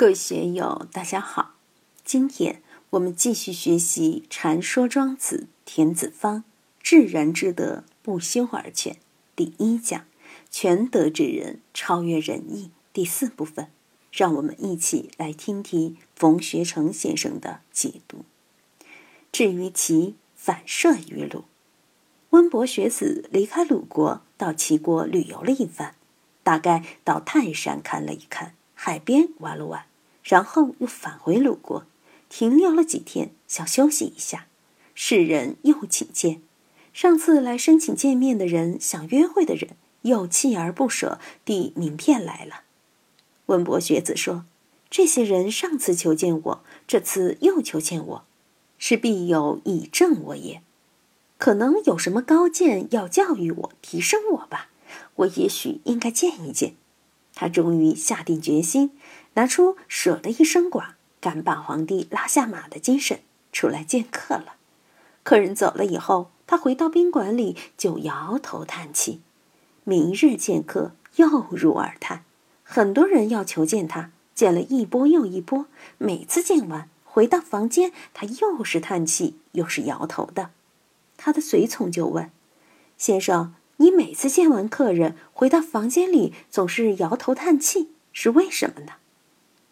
[0.00, 1.56] 各位学友，大家好！
[2.06, 6.38] 今天我们继续学习《禅说庄子·田子方》
[6.82, 8.96] “至人之德，不修而全”
[9.36, 10.06] 第一讲
[10.50, 13.68] “全德之人，超越仁义”第四部分。
[14.10, 18.24] 让我们一起来听听冯学成先生的解读。
[19.30, 21.44] 至于其反射于鲁，
[22.30, 25.94] 温伯学子离开鲁国，到齐国旅游了一番，
[26.42, 29.84] 大概到泰山看了一看，海边玩了玩。
[30.22, 31.84] 然后又返回鲁国，
[32.28, 34.46] 停留了几天，想休息一下。
[34.94, 36.42] 世人又请见，
[36.92, 39.70] 上次来申请见面的人，想约会的人，
[40.02, 42.62] 又锲而不舍递名片来了。
[43.46, 44.44] 温伯学子说
[44.90, 48.24] ：“这些人上次求见我，这次又求见我，
[48.78, 50.62] 是必有以正我也。
[51.38, 54.68] 可能有什么高见要教育我、提升我吧？
[55.14, 56.74] 我也许应该见一见。”
[57.34, 58.92] 他终于下定决心。
[59.34, 63.20] 拿出舍得一身剐，敢把皇帝拉下马的精神，
[63.52, 64.56] 出来见客了。
[65.22, 69.20] 客人走了以后，他回到宾馆里就摇头叹气。
[69.84, 72.24] 明日见客，又入耳叹。
[72.64, 75.66] 很多人要求见他，见了一波又一波。
[75.98, 80.50] 每次见完，回到房间，他又是叹气，又是摇头的。
[81.16, 82.30] 他的随从就问
[82.98, 88.92] ：“先生，你每次见完客人，回到房间里总是摇头叹气，是为什么呢？”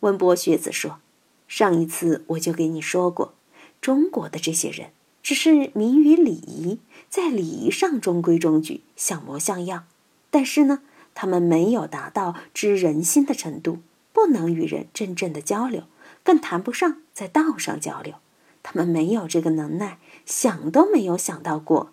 [0.00, 0.98] 温博学子说
[1.46, 3.34] ：“上一次我就给你说过，
[3.82, 4.92] 中国的这些人
[5.22, 6.78] 只是迷于礼仪，
[7.10, 9.84] 在礼仪上中规中矩、像模像样，
[10.30, 10.80] 但是呢，
[11.14, 13.80] 他们没有达到知人心的程度，
[14.14, 15.82] 不能与人真正的交流，
[16.22, 18.14] 更谈不上在道上交流。
[18.62, 21.92] 他们没有这个能耐，想都没有想到过。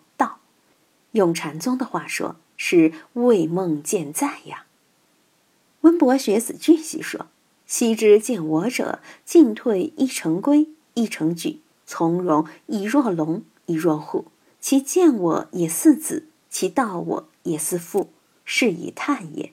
[1.16, 4.66] 用禅宗的话说，是为梦见在呀。”
[5.82, 7.26] 温伯学子继续说。
[7.66, 14.26] 昔之见我者，进退一成规，一成矩，从容以若龙，以若虎。
[14.60, 18.10] 其见我也似子，其道我也似父，
[18.44, 19.52] 是以叹也。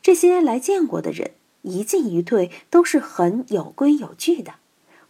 [0.00, 4.54] 这些来见我的人，一进一退都是很有规有矩的。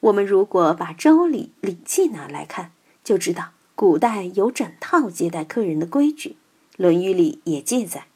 [0.00, 2.72] 我们如果把《周礼》《礼记》拿来看，
[3.04, 6.30] 就知道古代有整套接待客人的规矩，
[6.76, 8.06] 《论语》里也记载，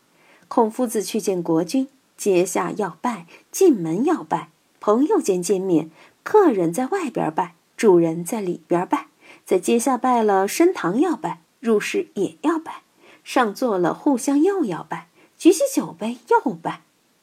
[0.49, 1.89] 孔夫子去见国君。
[2.17, 4.49] 阶下要拜，进门要拜，
[4.81, 5.91] 朋友间见面，
[6.23, 9.09] 客人在外边拜，主人在里边拜，
[9.45, 12.83] 在阶下拜了，升堂要拜，入室也要拜，
[13.23, 16.81] 上座了，互相又要拜，举起酒杯又拜。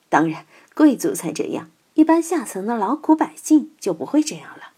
[0.10, 0.46] 当然，
[0.76, 4.74] 贵族才这样，一般下层的劳苦百姓就不会这样了。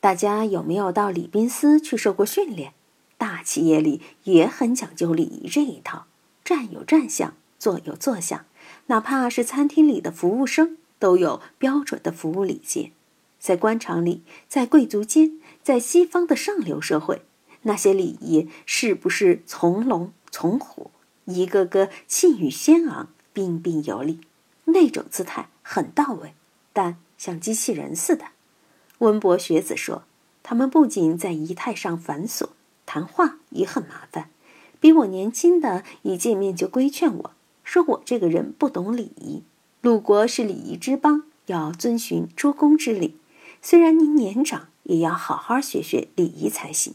[0.00, 2.72] 大家有没有到礼宾司去受过训练？
[3.24, 6.04] 大企业里也很讲究礼仪这一套，
[6.44, 8.44] 站有站相，坐有坐相。
[8.88, 12.92] 哪怕是餐厅里的服务生，都有标准的服务礼节。
[13.38, 17.22] 在官场里，在贵族间，在西方的上流社会，
[17.62, 20.90] 那些礼仪是不是从龙从虎，
[21.24, 24.20] 一个个气宇轩昂，彬彬有礼，
[24.66, 26.34] 那种姿态很到位，
[26.74, 28.26] 但像机器人似的。
[28.98, 30.02] 温伯学子说，
[30.42, 32.50] 他们不仅在仪态上繁琐，
[32.86, 34.30] 谈话也很麻烦。
[34.80, 37.30] 比我年轻的，一见面就规劝我。
[37.62, 39.42] 说我这个人不懂礼仪，
[39.80, 43.16] 鲁国是礼仪之邦，要遵循诸公之礼。
[43.62, 46.94] 虽然您年长，也要好好学学礼仪才行。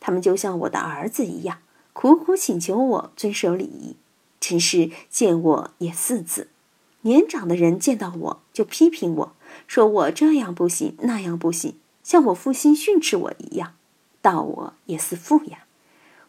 [0.00, 1.58] 他们就像我的儿子一样，
[1.92, 3.96] 苦苦请求我遵守礼仪，
[4.40, 6.48] 真是见我也四次。
[7.02, 9.32] 年长的人见到我就批评我，
[9.66, 13.74] 说我这样不行，那样不行，像我父亲训斥我一样，
[14.22, 15.64] 道我也似父呀。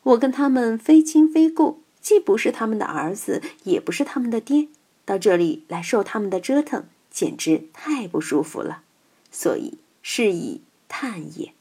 [0.03, 1.81] 我跟他们非亲非故。
[2.01, 4.69] 既不是他们的儿子，也不是他们的爹，
[5.03, 8.83] 到这里来受他们的折腾，简直太不舒服了。
[9.29, 11.53] 所以是以叹也。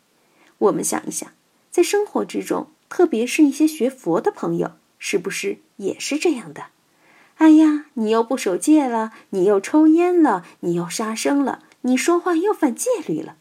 [0.59, 1.29] 我们想一想，
[1.73, 6.67] 在生活之中，特别是一些学佛的朋友，是不是也是这样的？
[7.39, 13.37] 哎呀，你又不守戒了，你又抽烟了，你又杀生了，你说话又犯戒律了。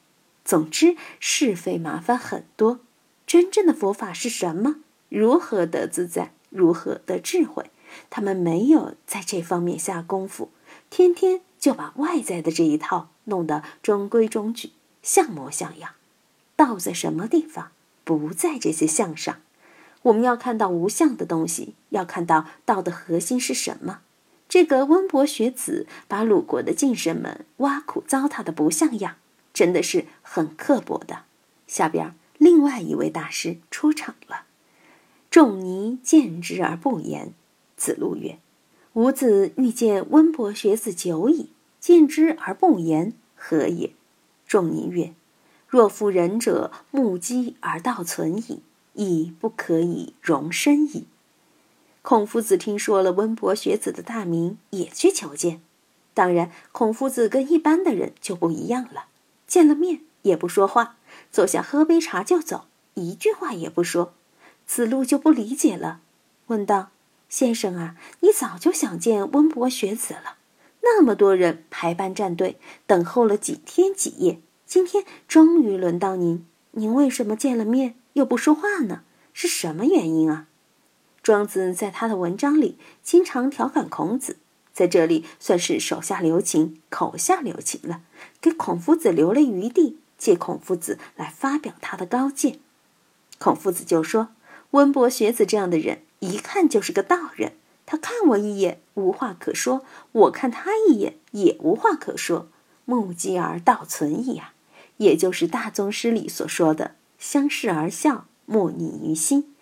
[0.47, 2.79] 总之，是非麻烦很多。
[3.25, 4.77] 真正的佛法是什么？
[5.09, 6.31] 如何得自在？
[6.49, 7.69] 如何得智慧？
[8.09, 10.49] 他们没有在这方面下功夫，
[10.89, 14.71] 天天就把外在的这一套弄得中规中矩、
[15.03, 15.91] 像模像样。
[16.55, 17.71] 道在什么地方？
[18.05, 19.41] 不在这些相上。
[20.03, 23.99] 我们要看到无相的东西，要看到道的核心是什么。
[24.47, 29.17] 这个温博学子把鲁国的进士们挖苦糟蹋的不像样，
[29.57, 31.23] 真的是很刻薄的。
[31.65, 34.43] 下边另外一位大师出场了。
[35.31, 37.33] 仲尼见之而不言。
[37.75, 38.37] 子路曰
[38.93, 41.49] ：“吾子欲见温伯学子久矣，
[41.79, 43.93] 见之而不言，何也？
[44.47, 45.15] 仲尼曰
[45.67, 48.61] ：“若夫仁者，目击而道存矣，
[48.93, 51.07] 亦不可以容身矣。”
[52.03, 55.61] 孔夫子听说了温伯学子的大名，也去求见。
[56.13, 59.05] 当然，孔夫子跟一般的人就不一样了，
[59.47, 60.97] 见了面也不说话，
[61.31, 62.65] 坐下喝杯茶就走，
[62.95, 64.13] 一句话也不说。
[64.65, 66.01] 子路就不理解了，
[66.47, 66.89] 问道
[67.29, 70.35] ：“先生啊，你早就想见温伯学子了，
[70.81, 79.03] 那么多人排班站队，等候了几天几夜，今天终于轮到您，您为什么见了面又不说话呢？
[79.31, 80.47] 是什么原因啊？”
[81.23, 84.37] 庄子在他的文章里经常调侃孔子，
[84.77, 88.01] 在这里算是手下留情、口下留情了，
[88.39, 92.59] 给孔夫子留了余地，借孔夫子来发表他的高见。
[93.39, 94.29] 孔夫子就说
[94.77, 97.53] ：“温伯学子这样的人，一看就是个道人。
[97.87, 99.79] 他看我一眼，无话可说；
[100.11, 102.47] 我看他一眼，也无话可说。
[102.85, 104.53] 目击而道存矣啊，
[104.97, 109.55] 也就是大宗师里所说的‘相视而笑，莫逆于心’。”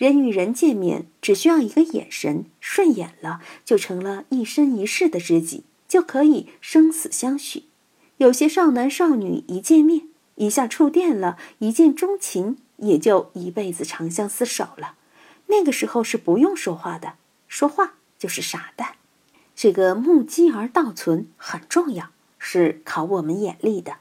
[0.00, 7.64] 人与人见面，只需要一个眼神，顺眼了，就成了一生一世的知己，就可以生死相许。
[8.16, 14.94] 有些少男少女一见面，一下触电了，一见钟情，也就一辈子长相厮守了。
[15.48, 18.94] 那个时候是不用说话的，说话就是傻蛋。
[19.54, 22.08] 这个目击而道存很重要，
[22.38, 23.98] 是考我们眼力的。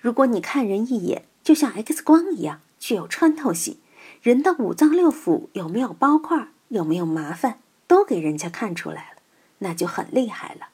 [0.00, 3.76] 如果你看人一眼，就像 X 光一样，具有穿透性。
[4.26, 9.22] 人的五脏六腑有没有包块，有没有麻烦，都给人家看出来了，
[9.58, 10.70] 那就很厉害了。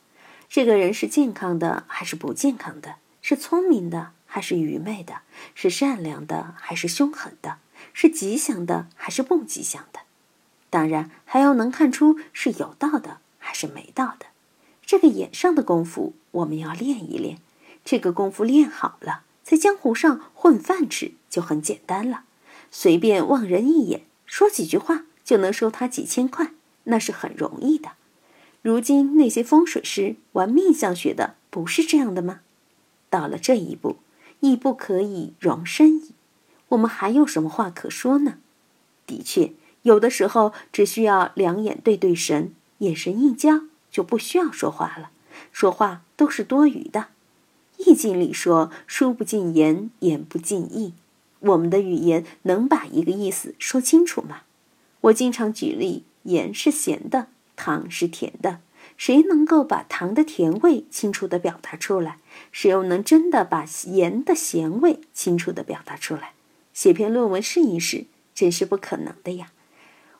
[0.49, 2.95] 这个人是健康的还是不健康的？
[3.21, 5.17] 是聪明的还是愚昧的？
[5.55, 7.59] 是善良的还是凶狠的？
[7.93, 10.01] 是吉祥的还是不吉祥的？
[10.71, 14.25] 当然还要能看出是有道的还是没道的。
[14.87, 17.37] 这个眼上的功夫我们要练一练。
[17.85, 22.23] 这个功夫练好了，在江湖上混饭吃就很简单了。
[22.73, 26.53] 随便望人一眼，说几句话就能收他几千块，
[26.85, 27.91] 那是很容易的。
[28.63, 32.41] 如今那些风水师玩命相学的，不是这样的吗？
[33.11, 33.97] 到了这一步，
[34.41, 36.13] 亦不可以容身矣。
[36.71, 38.39] 我们还有什么话可说呢？
[39.07, 39.53] 的确，
[39.83, 45.11] 有的时候只需要两眼对对神，眼神一交，就不需要说话了。
[45.51, 47.09] 说话都是多余的。
[47.77, 50.95] 易经里说：“书不尽言，言不尽意。”
[51.43, 54.43] 我们的语言能把一个意思说清楚吗？
[55.03, 58.61] 我经常举例，盐是咸的，糖是甜的。
[58.97, 62.19] 谁能够把糖的甜味清楚地表达出来？
[62.53, 66.33] 谁又能真的把盐的咸味清楚地表达出来？
[66.73, 68.05] 写篇论文试一试，
[68.35, 69.51] 真是不可能的呀！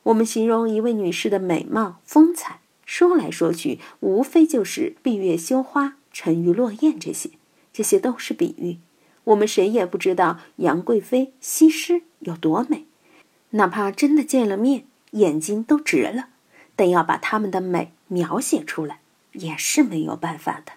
[0.05, 7.31] 我们形容一位女士的美貌风采，说来说去，无非就是闭月羞花、沉鱼落雁这些，
[7.73, 8.79] 这些都是比喻。
[9.25, 12.87] 我们谁也不知道杨贵妃、西施有多美，
[13.51, 16.29] 哪怕真的见了面，眼睛都直了。
[16.75, 19.01] 但要把她们的美描写出来，
[19.33, 20.73] 也是没有办法的。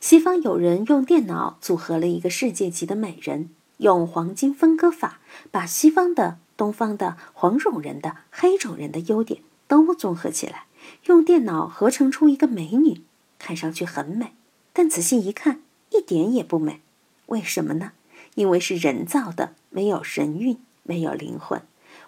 [0.00, 5.20] 西方有人用电脑组合了一个世界级的美人，用黄金分割法
[5.50, 10.64] 把西方的、东方的、黄种人的、黑种人的优点都综合起来，
[11.06, 13.02] 用电脑合成出一个美女，
[13.38, 14.32] 看上去很美，
[14.72, 15.60] 但仔细一看，
[15.90, 16.80] 一点也不美。
[17.26, 17.92] 为什么呢？
[18.34, 21.62] 因为是人造的，没有神韵，没有灵魂，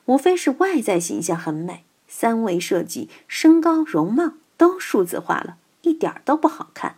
[0.06, 6.96] 无非是外在形象很美，三维设计、身高、容貌都数字化了，一点都不好看。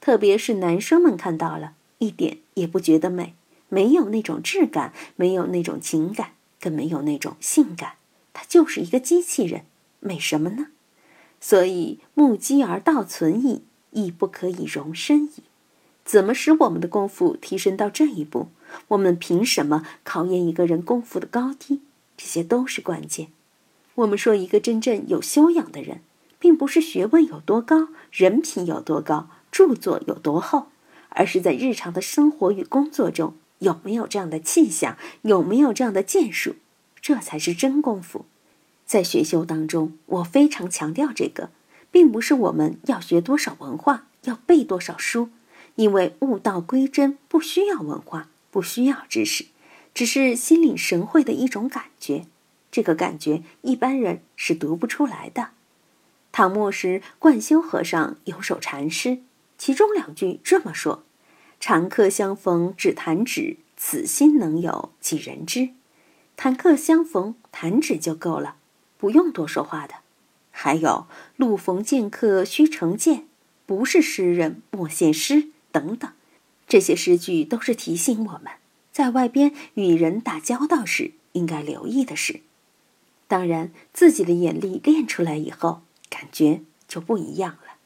[0.00, 3.34] 特别是男生们看到了，一点也不觉得美，
[3.68, 7.94] 没有那种质感，没有那种情感，更没有那种性感，
[8.32, 9.64] 它就是一个机器人，
[10.00, 10.66] 美什么呢？
[11.40, 13.62] 所以目击而道存矣，
[13.92, 15.44] 亦不可以容身矣。
[16.04, 18.48] 怎么使我们的功夫提升到这一步？
[18.88, 21.80] 我们凭什么考验一个人功夫的高低？
[22.16, 23.28] 这些都是关键。
[23.96, 26.00] 我们说一个真正有修养的人，
[26.38, 30.66] 并不是学问有多高、人品有多高、著作有多厚，
[31.10, 36.56] 而是在日常的生活与工作中有没有这样的气象，有没有这样的建树，
[37.00, 38.26] 这才是真功夫。
[38.84, 41.50] 在学修当中，我非常强调这个，
[41.90, 45.30] 并不是我们要学多少文化，要背多少书。
[45.76, 49.46] 因为悟道归真不需要文化，不需要知识，
[49.92, 52.26] 只是心领神会的一种感觉。
[52.70, 55.50] 这个感觉一般人是读不出来的。
[56.32, 59.18] 唐末时，贯休和尚有首禅诗，
[59.56, 61.04] 其中两句这么说
[61.60, 65.70] ：“常客相逢只弹指，此心能有几人知？”
[66.36, 68.56] 谈客相逢，弹指就够了，
[68.98, 69.94] 不用多说话的。
[70.50, 73.28] 还有“路逢剑客须成剑”，
[73.66, 75.50] 不是诗人莫献诗。
[75.74, 76.08] 等等，
[76.68, 78.52] 这些诗句都是提醒我们，
[78.92, 82.42] 在外边与人打交道时应该留意的事。
[83.26, 87.78] 当然，自己的眼力练出来以后，感觉就不一样了。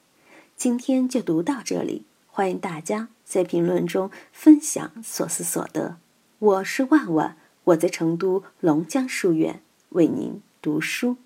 [0.55, 5.97] 今天就读到这里，欢迎大家在评论中分享所思所得。
[6.39, 11.17] 我是万万，我在成都龙江书院为您读书。